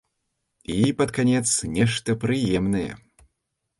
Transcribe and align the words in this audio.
І, 0.75 0.77
пад 1.01 1.13
канец, 1.19 1.43
нешта 1.75 2.17
прыемнае. 2.25 2.91